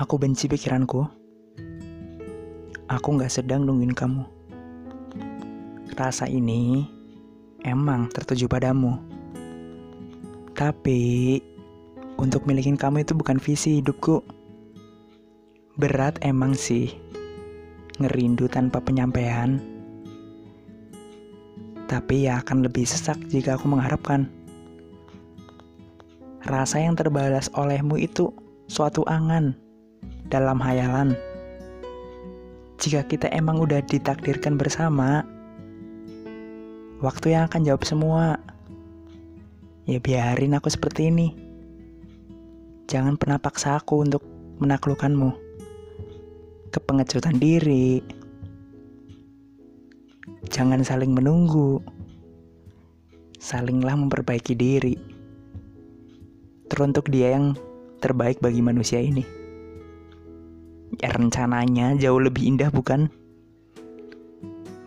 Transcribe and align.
Aku 0.00 0.16
benci 0.16 0.48
pikiranku. 0.48 1.04
Aku 2.88 3.08
gak 3.20 3.28
sedang 3.28 3.68
nungguin 3.68 3.92
kamu. 3.92 4.24
Rasa 5.92 6.24
ini 6.24 6.88
emang 7.68 8.08
tertuju 8.08 8.48
padamu. 8.48 8.96
Tapi 10.56 11.36
untuk 12.16 12.48
milikin 12.48 12.80
kamu 12.80 13.04
itu 13.04 13.12
bukan 13.12 13.36
visi 13.36 13.84
hidupku. 13.84 14.24
Berat 15.76 16.16
emang 16.24 16.56
sih. 16.56 16.96
Ngerindu 18.00 18.48
tanpa 18.48 18.80
penyampaian. 18.80 19.60
Tapi 21.92 22.24
ya 22.24 22.40
akan 22.40 22.64
lebih 22.64 22.88
sesak 22.88 23.20
jika 23.28 23.60
aku 23.60 23.68
mengharapkan. 23.68 24.32
Rasa 26.48 26.80
yang 26.80 26.96
terbalas 26.96 27.52
olehmu 27.52 28.00
itu 28.00 28.32
suatu 28.64 29.04
angan 29.04 29.68
dalam 30.30 30.62
hayalan. 30.62 31.18
Jika 32.80 33.04
kita 33.04 33.28
emang 33.34 33.60
udah 33.60 33.84
ditakdirkan 33.84 34.56
bersama, 34.56 35.26
waktu 37.02 37.36
yang 37.36 37.50
akan 37.50 37.66
jawab 37.66 37.82
semua. 37.84 38.40
Ya 39.84 39.98
biarin 39.98 40.54
aku 40.54 40.70
seperti 40.70 41.10
ini. 41.10 41.34
Jangan 42.86 43.18
pernah 43.18 43.42
paksa 43.42 43.74
aku 43.76 44.06
untuk 44.06 44.22
menaklukkanmu. 44.62 45.34
Kepengecutan 46.70 47.42
diri. 47.42 47.98
Jangan 50.46 50.86
saling 50.86 51.10
menunggu. 51.10 51.82
Salinglah 53.42 53.98
memperbaiki 53.98 54.54
diri. 54.54 54.94
Teruntuk 56.70 57.10
dia 57.10 57.34
yang 57.34 57.58
terbaik 57.98 58.38
bagi 58.38 58.62
manusia 58.62 59.02
ini. 59.02 59.39
Ya 60.98 61.14
rencananya 61.14 61.94
jauh 61.94 62.18
lebih 62.18 62.50
indah 62.50 62.74
bukan? 62.74 63.06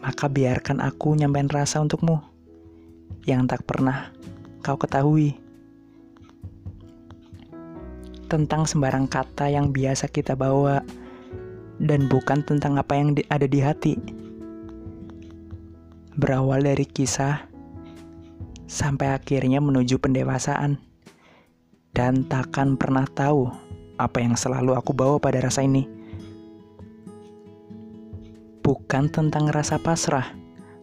Maka 0.04 0.28
biarkan 0.28 0.84
aku 0.84 1.16
nyampein 1.16 1.48
rasa 1.48 1.80
untukmu 1.80 2.20
yang 3.24 3.48
tak 3.48 3.64
pernah 3.64 4.12
kau 4.60 4.76
ketahui. 4.76 5.40
Tentang 8.28 8.68
sembarang 8.68 9.08
kata 9.08 9.48
yang 9.48 9.72
biasa 9.72 10.12
kita 10.12 10.36
bawa 10.36 10.84
dan 11.80 12.12
bukan 12.12 12.44
tentang 12.44 12.76
apa 12.76 13.00
yang 13.00 13.16
ada 13.32 13.48
di 13.48 13.60
hati. 13.64 13.96
Berawal 16.20 16.68
dari 16.68 16.84
kisah 16.84 17.48
sampai 18.68 19.16
akhirnya 19.16 19.64
menuju 19.64 20.02
pendewasaan 20.04 20.82
dan 21.94 22.26
takkan 22.26 22.76
pernah 22.76 23.06
tahu 23.06 23.54
apa 23.98 24.22
yang 24.22 24.34
selalu 24.34 24.74
aku 24.74 24.92
bawa 24.96 25.22
pada 25.22 25.42
rasa 25.44 25.66
ini. 25.66 25.86
Bukan 28.64 29.12
tentang 29.12 29.52
rasa 29.52 29.76
pasrah 29.76 30.32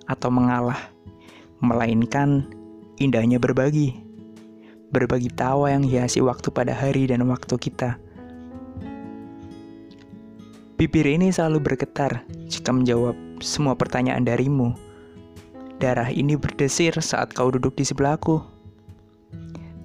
atau 0.04 0.28
mengalah, 0.28 0.92
melainkan 1.64 2.44
indahnya 3.00 3.40
berbagi. 3.40 3.96
Berbagi 4.90 5.30
tawa 5.30 5.70
yang 5.70 5.86
hiasi 5.86 6.18
waktu 6.18 6.50
pada 6.50 6.74
hari 6.74 7.06
dan 7.06 7.22
waktu 7.30 7.54
kita. 7.56 7.96
Bibir 10.80 11.04
ini 11.04 11.30
selalu 11.30 11.60
bergetar 11.60 12.24
jika 12.48 12.72
menjawab 12.72 13.14
semua 13.38 13.76
pertanyaan 13.76 14.24
darimu. 14.24 14.72
Darah 15.80 16.08
ini 16.12 16.36
berdesir 16.36 16.92
saat 17.00 17.32
kau 17.32 17.48
duduk 17.48 17.76
di 17.76 17.84
sebelahku. 17.84 18.44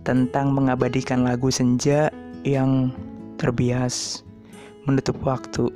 Tentang 0.03 0.51
mengabadikan 0.51 1.23
lagu 1.23 1.51
senja 1.51 2.11
yang 2.43 2.91
terbias 3.37 4.25
menutup 4.85 5.17
waktu. 5.25 5.69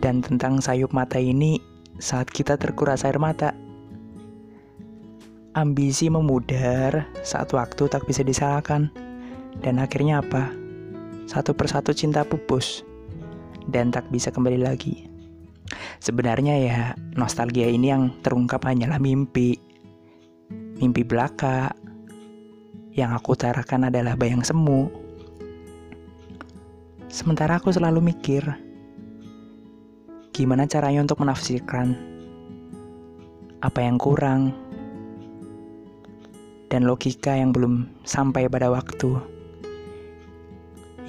Dan 0.00 0.24
tentang 0.24 0.64
sayup 0.64 0.96
mata 0.96 1.20
ini 1.20 1.60
saat 2.00 2.32
kita 2.32 2.56
terkuras 2.56 3.04
air 3.04 3.20
mata. 3.20 3.52
Ambisi 5.52 6.08
memudar 6.08 7.04
saat 7.20 7.52
waktu 7.52 7.90
tak 7.90 8.08
bisa 8.08 8.24
disalahkan. 8.24 8.88
Dan 9.60 9.76
akhirnya 9.82 10.24
apa? 10.24 10.48
Satu 11.28 11.52
persatu 11.52 11.92
cinta 11.92 12.24
pupus 12.24 12.86
dan 13.68 13.92
tak 13.92 14.08
bisa 14.08 14.32
kembali 14.32 14.62
lagi. 14.62 15.10
Sebenarnya 16.00 16.54
ya, 16.56 16.80
nostalgia 17.14 17.68
ini 17.68 17.92
yang 17.92 18.10
terungkap 18.24 18.64
hanyalah 18.64 18.96
mimpi. 18.96 19.60
Mimpi 20.80 21.02
belaka. 21.04 21.70
Yang 22.96 23.10
aku 23.20 23.28
utarakan 23.36 23.92
adalah 23.92 24.16
bayang 24.16 24.42
semu. 24.42 24.88
Sementara 27.10 27.58
aku 27.58 27.74
selalu 27.74 28.14
mikir, 28.14 28.46
gimana 30.30 30.62
caranya 30.70 31.02
untuk 31.02 31.18
menafsirkan 31.18 31.98
apa 33.58 33.82
yang 33.82 33.98
kurang 33.98 34.54
dan 36.70 36.86
logika 36.86 37.34
yang 37.34 37.50
belum 37.50 37.90
sampai 38.06 38.46
pada 38.46 38.70
waktu 38.70 39.18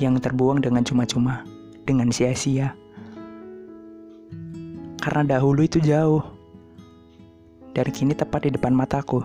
yang 0.01 0.17
terbuang 0.17 0.65
dengan 0.65 0.81
cuma-cuma, 0.81 1.45
dengan 1.85 2.09
sia-sia. 2.09 2.73
Karena 5.05 5.37
dahulu 5.37 5.69
itu 5.69 5.77
jauh, 5.77 6.25
dan 7.77 7.93
kini 7.93 8.17
tepat 8.17 8.49
di 8.49 8.57
depan 8.57 8.73
mataku. 8.73 9.21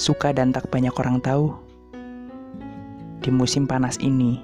Suka 0.00 0.32
dan 0.32 0.48
tak 0.48 0.72
banyak 0.72 0.96
orang 0.96 1.20
tahu 1.20 1.68
di 3.20 3.28
musim 3.28 3.68
panas 3.68 4.00
ini. 4.00 4.40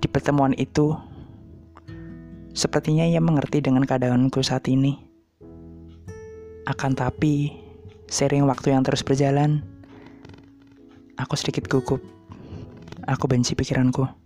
Di 0.00 0.08
pertemuan 0.08 0.52
itu, 0.56 0.92
sepertinya 2.52 3.08
ia 3.08 3.24
mengerti 3.24 3.64
dengan 3.64 3.88
keadaanku 3.88 4.44
saat 4.44 4.68
ini. 4.68 5.00
Akan 6.68 6.92
tapi, 6.92 7.56
sering 8.04 8.44
waktu 8.44 8.76
yang 8.76 8.84
terus 8.84 9.00
berjalan, 9.00 9.64
aku 11.16 11.36
sedikit 11.40 11.68
gugup. 11.72 12.04
Aku 13.08 13.24
benci 13.24 13.56
pikiranku. 13.56 14.19